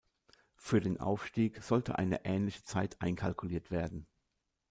[0.55, 4.07] Für den Aufstieg sollte eine ähnliche Zeit einkalkuliert werden.